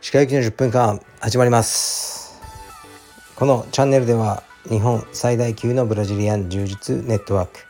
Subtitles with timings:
[0.00, 2.40] 歯科行きの10分間始まります。
[3.36, 7.60] このチャンネルでは日本最大級のブラジリアン柔術ネットワーク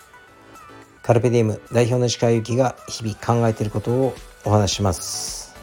[1.02, 4.14] カルペディウム代表の歯科行きが日々考えていることを
[4.46, 5.54] お話しします。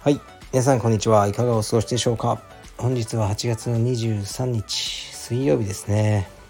[0.00, 0.20] はい
[0.52, 1.26] 皆さんこんにちは。
[1.28, 2.42] いかがお過ごしでしょうか。
[2.76, 6.41] 本日は8月の23日水曜日ですね。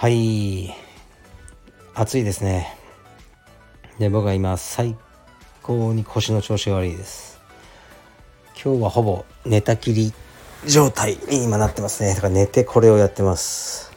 [0.00, 0.72] はい。
[1.92, 2.72] 暑いですね。
[3.98, 4.94] で僕は今最
[5.60, 7.40] 高に腰の調子が悪いです。
[8.54, 10.12] 今日はほぼ寝たきり
[10.68, 12.14] 状態に今なってますね。
[12.14, 13.90] だから寝てこれをやってます。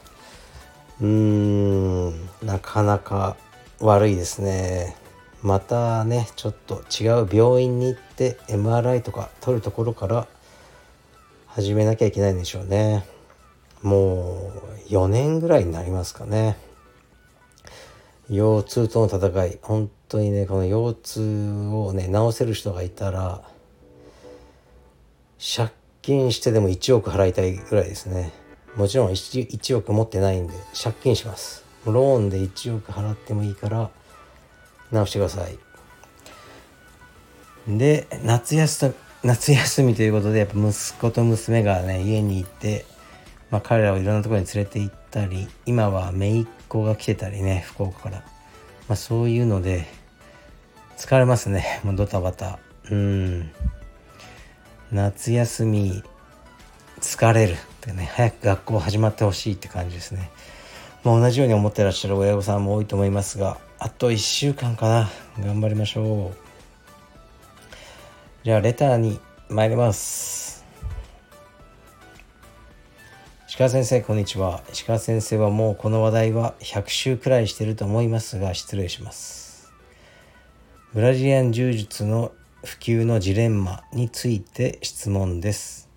[1.00, 2.30] うーん。
[2.42, 3.38] なかなか
[3.80, 4.96] 悪いですね。
[5.44, 10.26] またねちょっと違う病院に行って MRI とか取るところから
[11.46, 13.06] 始めなきゃいけないんでしょうね。
[13.82, 14.52] も
[14.88, 16.58] う4年ぐらいになりますかね。
[18.30, 19.60] 腰痛との戦い。
[19.62, 21.22] 本当にねこの腰痛
[21.74, 23.42] をね治せる人がいたら
[25.40, 25.70] 借
[26.02, 28.32] 金してでも1億払いたいぐらいですね。
[28.76, 31.66] もちろん 1, 1億持ってないんで借金します。
[31.86, 33.90] ローンで1億払ってもいいから
[34.92, 35.58] 直してください。
[37.68, 38.94] で夏休み
[39.24, 42.86] 夏休みということでやっぱ息子と娘がね家にいて、
[43.52, 48.18] まあ、彼らをいろんなところに連れて行ったり今は姪っ子が来てたりね福岡から、
[48.88, 49.86] まあ、そういうので
[50.98, 51.82] 疲れますね。
[51.84, 52.60] もうドタバタ。
[52.92, 53.52] うん。
[54.92, 56.04] 夏休み
[57.00, 57.54] 疲れる。
[57.54, 60.30] ってね早く学校始まってほしいって感じですね。
[61.04, 65.10] まあ、同じように思ってらっしゃる親御さんも多いと思いますがあと1週間かな。
[65.44, 66.38] 頑張りましょう。
[68.44, 70.41] じゃあレターに参ります。
[73.52, 74.64] 石川先生こんにちは。
[74.72, 79.74] 石川先生はもうこの話題は100週くらいしてると思いますが失礼します。
[80.94, 82.32] ブラジリアン柔術の
[82.64, 85.90] 普及のジレンマについて質問です。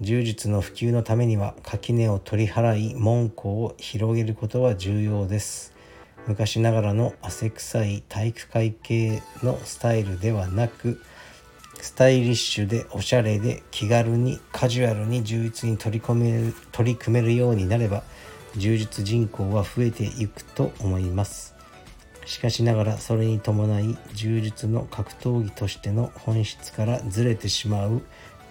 [0.00, 5.74] 柔術の普及のためには垣根を取り払い門戸を広げることは重要です。
[6.26, 11.02] 昔ながらの汗臭い体育会系のスタイルではなく
[11.86, 18.02] スタイリッシュでおしゃれで気軽にカジュアルに充実に取り込める取り組めるようになれば
[18.56, 21.54] 柔術人口は増えていくと思います。
[22.24, 28.02] しかしながらそれに伴い柔術の格闘技としての本質からずれてしまう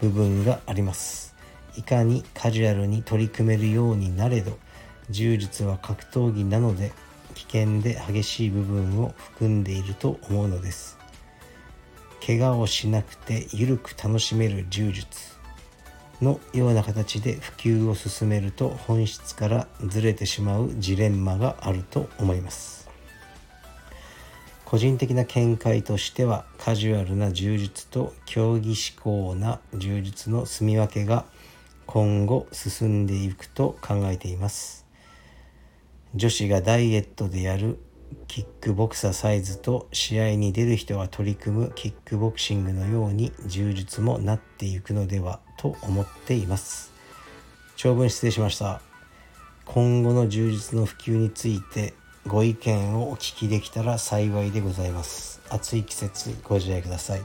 [0.01, 1.35] 部分があります。
[1.75, 4.57] いかにカジュアルに取り組めるようになれど
[5.09, 6.93] 柔術は格闘技なので
[7.33, 11.04] 危険で激しい部分を含んでいると思うのです。
[12.25, 15.35] 怪我をしなくて緩く楽しめる柔術
[16.21, 22.89] のような形で普及を進めると本質からずれてしまうジレンマがあると思います
[24.65, 31.25] 個人的な見解としてはカジュアルな柔術と競技志向な柔術の住み分けが
[31.85, 34.85] 今後進んでいくと考えています。
[36.15, 37.77] 女子がダイエットでやる
[38.27, 46.91] キックボクササイズと試合に出る人が取り組むキックボクシングのように柔術もなっていくのではと思っています。
[47.75, 48.81] 長文失礼しました。
[49.65, 51.93] 今後の柔術の普及について
[52.27, 55.41] ご意見をお聞きできたら幸いでございます。
[55.49, 57.21] 暑い季節ご自愛ください。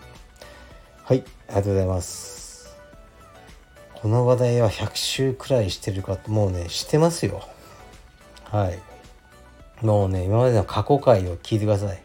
[1.05, 2.77] はいありがとうございます。
[3.95, 7.43] この話題は100週くらいしてるかもうねしてますよ。
[8.45, 8.90] はい。
[9.83, 12.03] もうね今までの過去回を聞いてください。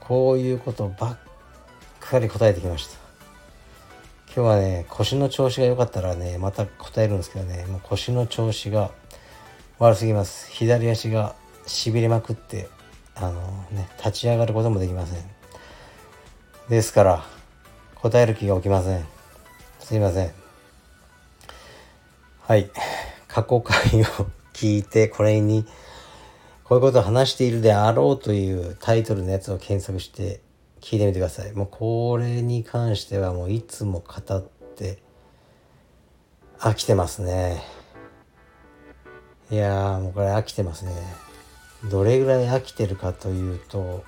[0.00, 1.18] こういうことばっ
[2.00, 2.98] かり答えてきました。
[4.34, 7.66] 今日はね腰の調子が良かったらねまた答えるんですけどね。
[7.66, 8.90] もう腰の調子が
[9.78, 10.50] 悪すぎます。
[10.50, 11.34] 左足が
[11.66, 12.68] しびれまくって
[13.14, 15.24] あのね立ち上がることもできません。
[16.68, 17.24] ですから
[17.96, 19.04] 答える気が起きません。
[19.80, 20.30] すいません。
[22.42, 22.70] はい。
[23.28, 24.04] 過去回を
[24.52, 25.66] 聞いてこれに
[26.72, 30.40] こういうことを話しているであろうというタイトルのやつを検索して
[30.80, 31.52] 聞いてみてください。
[31.52, 34.42] もうこれに関してはもういつも語っ
[34.74, 34.98] て
[36.58, 37.62] 飽きてますね。
[39.50, 40.92] いやーもうこれ飽きてますね。
[41.90, 44.02] どれぐらい飽きてるかというと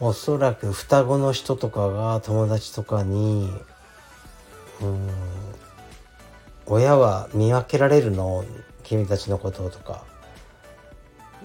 [0.00, 3.48] おそらく双子の人とかが友達とかに
[4.80, 5.08] うん
[6.66, 8.44] 親は見分けられるの？
[8.82, 10.04] 君たちのこととか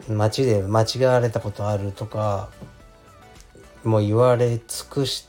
[0.08, 2.50] 街で間違われたことあるとか
[3.84, 5.28] もう言われ尽くし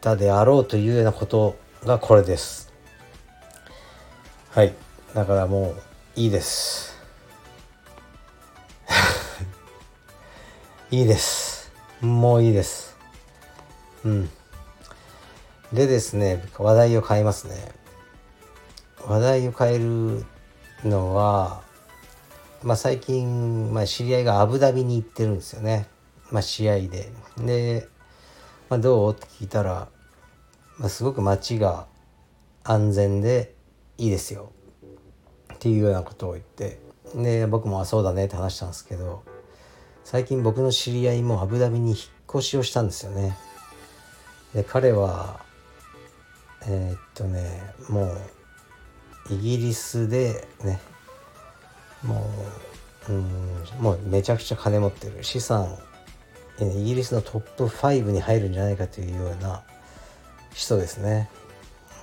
[0.00, 2.72] たであろうというようなことがこれです。
[4.50, 4.74] はい。
[5.14, 5.74] だからも
[6.16, 6.98] ういいです。
[10.90, 11.70] いいです。
[12.00, 12.96] もういいです。
[14.04, 14.30] うん。
[15.72, 17.72] でですね話題を変えますね。
[19.06, 20.24] 話題を変える
[20.84, 21.62] のは
[22.62, 25.88] まあ最近、まあ、知り合いがアブダビに行ってるんですよね。
[26.30, 27.12] まあ試合で。
[27.38, 27.88] で、
[28.68, 29.12] まあ、どう？
[29.12, 29.88] って聞いたら、
[30.78, 31.86] まあ、すごく街が
[32.64, 33.54] 安全で
[33.98, 34.52] いいですよ。
[35.54, 36.80] っていうようなことを言って。
[37.14, 39.24] で僕もそうだねって話したんですけど
[40.04, 41.98] 最近僕の知り合いもアブダビに引っ
[42.28, 43.36] 越しをしたんですよね。
[44.54, 45.40] で彼は
[46.68, 48.20] えー、っとねもう
[49.28, 50.80] イギリスでね
[52.02, 52.30] も
[53.08, 53.24] ううん
[53.80, 55.78] もうめちゃくちゃ金持ってる資産
[56.60, 59.62] イギリスのトップ5に入るんじゃないかというような
[60.54, 61.30] 人ですね。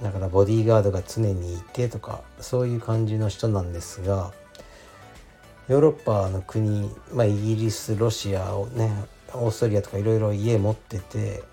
[0.01, 4.31] だからボディーガードが常にいてとかそういう感じの人なんですが
[5.67, 8.91] ヨーロッパの国、まあ、イギリスロシアをね
[9.33, 11.43] オーストリアとかいろいろ家持ってて、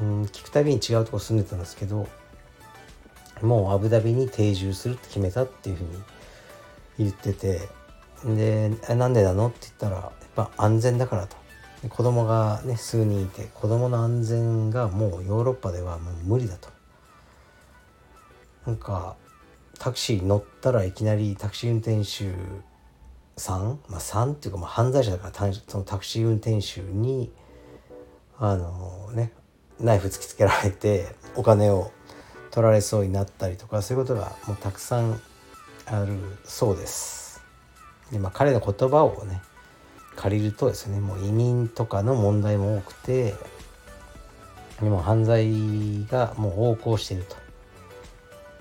[0.00, 2.08] うん、聞くたびに違うとこ住んでたんですけど
[3.40, 5.90] もうアブダビに定住するって決めたっていうふうに
[7.00, 7.68] 言ってて
[8.24, 9.48] でなんでなの？
[9.48, 11.36] って言ったらやっぱ安全だからと。
[11.88, 16.68] 子供がね数人いて子供の安全がもうヨーロッパではもう無理だと。
[18.66, 19.16] なんか
[19.78, 22.34] タクシー乗ったらいきなりタクシー運転手
[23.40, 27.32] さん、まあ、さんっていうかまあ犯罪者だからそのタクシー運転手に
[28.38, 29.32] あのね
[29.80, 31.90] ナイフ突きつけられてお金を
[32.50, 35.18] 取られそうになったりとかそういうことがもうたくさん
[35.90, 37.42] あるそうです。
[38.12, 39.42] でまあ彼の言葉をね
[40.16, 43.34] 借りるとですねもう移民とかの問題も多くて
[44.80, 47.36] でも犯罪がもう横行していると。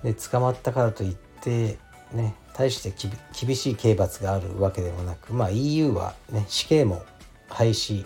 [0.03, 1.77] で捕まったからといって
[2.13, 2.93] ね対して
[3.39, 7.03] 厳しい刑罰があるわけでもなくまあ EU はね死刑も
[7.49, 8.05] 廃止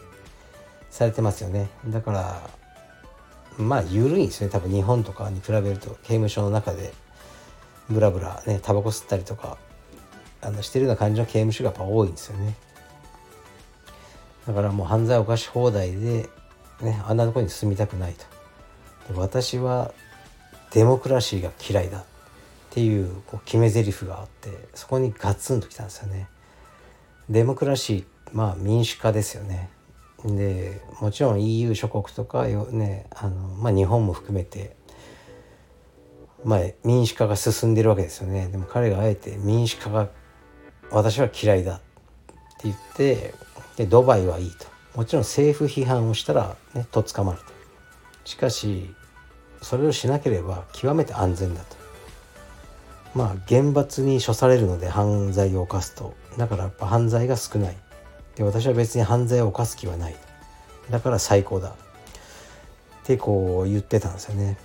[0.89, 2.49] されてますよねだから
[3.57, 6.93] まあ緩いんですよね多分日本とかに比べると刑務所の中で
[7.89, 9.57] ブラブラねタバコ吸ったりとか
[10.41, 12.55] あのしてるような感じの刑務所がやっぱ多いんですよね
[14.47, 16.29] だからもう犯罪を犯し放題で
[16.81, 18.25] ねあんなとこに住みたくないと
[19.15, 19.93] 私は
[20.71, 22.03] デモクラシーが嫌いだっ
[22.71, 26.27] ていうこう決め台詞があってそこにガツンときたんですよね。
[27.29, 29.69] デモクラシーまあ民主化ですよね。
[30.25, 34.75] でもちろん EU 諸国とか、ねあのまあ、日本も含めて、
[36.43, 38.47] まあ、民主化が進んでるわけですよね。
[38.47, 40.09] でも彼があえて民主化が
[40.91, 41.83] 私は嫌いだって
[42.63, 43.33] 言って
[43.77, 44.67] でドバイはいいと。
[44.95, 47.45] もちろん政府批判をしたらねとっ捕まると。
[48.25, 48.93] しかし
[49.61, 51.75] それをしなければ極めて安全だと。
[53.15, 56.13] まあ厳罰に処されるので犯罪を犯すと。
[56.37, 57.77] だからやっぱ犯罪が少ない。
[58.35, 60.15] で私は別に犯罪を犯す気はない。
[60.89, 61.69] だから最高だ。
[61.69, 64.57] ってこう言ってたんですよね。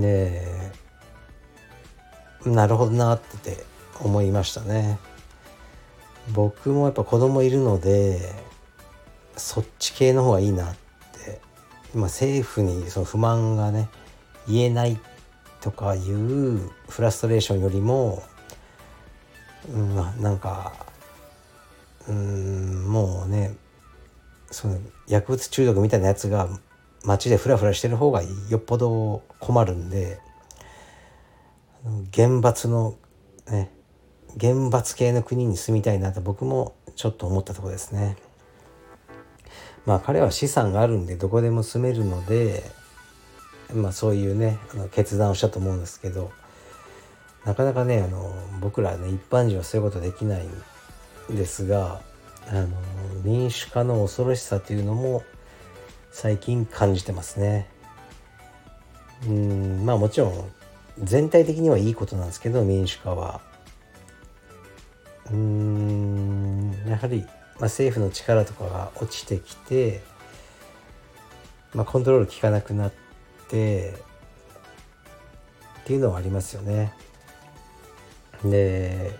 [0.00, 0.72] で
[2.44, 3.64] なるほどなって
[4.00, 4.98] 思いましたね。
[6.32, 8.32] 僕もやっぱ子供いるので
[9.36, 10.84] そっち系の方がいいなって。
[11.94, 13.88] 今政府にその不満がね
[14.48, 14.98] 言えない
[15.60, 18.22] とかいうフラストレーションよりも、
[19.72, 20.72] うん、なんか
[22.08, 23.54] うんもうね
[24.50, 26.48] その薬物中毒みたいなやつが
[27.04, 30.20] 街でフラフラしてる方がよっぽど困るんで
[32.10, 32.96] 厳罰の
[33.48, 33.70] ね
[34.36, 38.16] 厳罰系の国に住みたいなと僕もちょっと思ったとこですね。
[39.86, 42.64] まあ彼は資産があるんでどこでも住めるので
[43.74, 46.32] まあそういうねあの決断をしたと思うんですけど
[47.44, 50.46] なかなかねあの僕らね一般人はそういうことできない
[51.32, 52.00] んですが
[52.48, 52.68] あの
[53.22, 55.22] 民主化の恐ろしさというのも
[56.14, 57.68] 最近感じてますね。
[59.26, 60.52] うんまあもちろん
[61.02, 63.40] 全体的にはいいことなんですけど民主化は。
[65.32, 70.02] うんやはり、まあ、政府の力とかが落ちてきて、
[71.74, 72.92] まあ、コントロール効かなくなっ
[73.48, 73.94] て
[75.80, 76.92] っていうのはありますよね。
[78.44, 79.18] で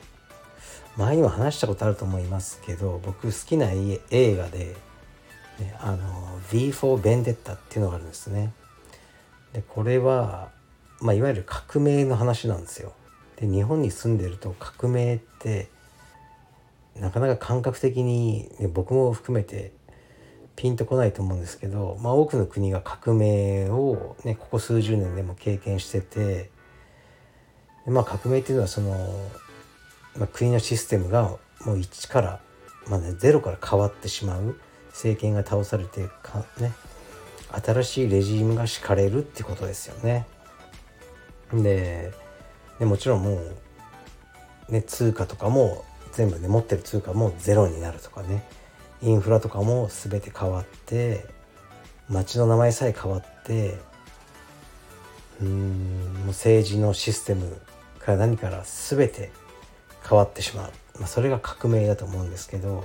[0.97, 4.77] 前にも話したことあると思いますけど僕好きな映画で、
[5.81, 8.53] あの V for Vendetta っていうのがあるんですね。
[9.53, 10.51] でこれは、
[11.01, 12.93] まあ、いわゆる革命の話なんですよ。
[13.37, 15.69] で日本に住んでると革命って
[16.99, 19.73] なかなか感覚的に、ね、僕も含めて
[20.57, 26.51] ピンとこないと思うんですけど、まあ、多くの国が革命を、ね、ここ数十年でも経験してて、
[27.87, 28.93] まあ、革命っていうのはその、
[30.17, 31.23] まあ、国のシステムが
[31.65, 32.41] もう1から、
[32.89, 34.57] まあね、ゼロから変わってしまう
[34.95, 36.73] 政権が倒されてかね
[37.51, 40.27] 新しいレジームが敷かれるってことですよね。
[41.53, 42.13] で
[42.79, 43.41] でもちろんも
[44.69, 48.45] う、ね、通貨とかも全部ね持ってる通貨もゼロになるとかね
[49.03, 51.25] インフラとかも全て変わって
[52.09, 53.79] 町の名前さえ変わって
[55.41, 57.61] うんもう政治のシステム
[57.99, 59.31] から何から全て
[60.09, 62.85] 変わってしまう、まあ、それが革命だと思うんですけど、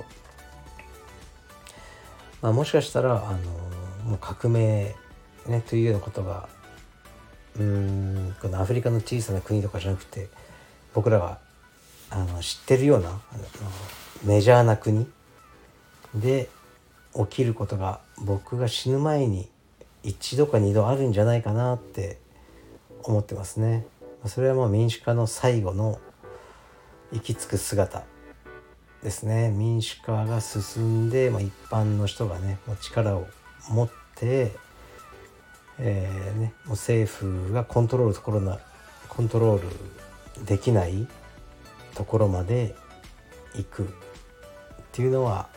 [2.41, 3.38] まあ、もしかしたらあの
[4.12, 4.96] もう革命、
[5.48, 6.48] ね、というようなことが
[7.60, 10.29] うんこのアフリカの小さな国とかじゃなくて
[10.93, 11.39] 僕らが
[12.10, 13.19] あの知ってるようなあの
[14.24, 15.08] メジャーな国
[16.15, 16.50] で
[17.15, 19.50] 起きることが僕が死ぬ前に
[20.03, 22.19] 一度か二度あるんじゃないかなって
[23.03, 23.86] 思ってますね。
[24.25, 26.00] それはもう民主化の最後の
[27.13, 28.03] 行き着く姿
[29.03, 33.27] ですね民主化が進んで、まあ、一般の人がねもう力を
[33.69, 34.51] 持って、
[35.77, 38.59] えーね、もう政府がコントロールところな
[39.07, 39.61] コントロー
[40.39, 41.07] ルできない
[41.95, 42.75] ところまで
[43.55, 43.85] 行くっ
[44.91, 45.49] ていうのは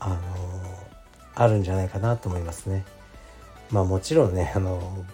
[0.00, 0.20] あのー、
[1.34, 2.84] あるんじゃないかなと思いますね。
[3.70, 5.04] まあもちろんねあの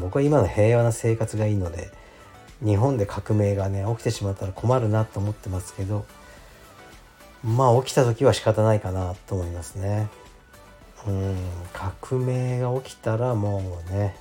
[0.00, 1.90] 僕は今の平和な生活がいいので
[2.64, 6.06] 日本で革命がね起きてしまったら困るなと思ってますけど
[7.44, 10.08] まあ起きた時は仕方ないかなと思いますね。
[11.06, 11.36] うん
[11.72, 14.14] 革命が起きたらもうね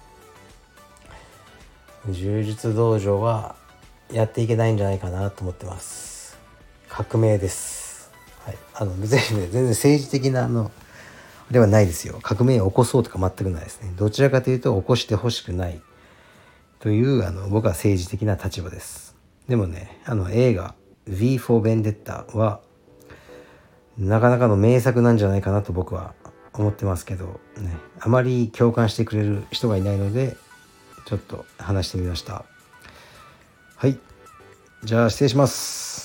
[2.09, 3.55] 柔術道場は
[4.11, 6.39] やっていけないんじゃないかなと思ってます。
[6.89, 8.11] 革命です。
[8.43, 10.71] はい、あの別にね全然政治的なあの
[11.51, 12.19] ではないですよ。
[12.23, 13.93] 革命を起こそうとか全くないですね。
[13.97, 15.79] どちらかというと起こしてほしくない
[16.79, 19.15] というあの僕は政治的な立場です。
[19.47, 20.73] でもね、あの映画
[21.07, 22.61] V for Vendetta は
[24.01, 26.13] なかなかの名作なんじゃないかなと僕は
[26.53, 30.37] 思ってますけど、ね、あまり共感してくれる人がいないので
[31.05, 32.45] ちょっと話してみました。
[33.75, 33.97] はい。
[34.83, 36.00] じゃあ失礼します。